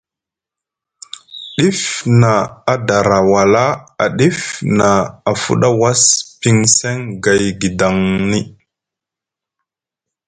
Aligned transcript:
Ɗif 1.57 1.81
na 2.21 2.31
a 2.71 2.73
dara 2.87 3.17
wala 3.31 3.63
a 4.03 4.05
ɗif 4.17 4.37
na 4.77 4.87
a 5.29 5.31
fuda 5.41 5.69
was 5.79 6.01
piŋ 6.39 6.57
seŋ 6.77 6.97
gay 7.23 7.43
guidaŋni. 7.59 8.39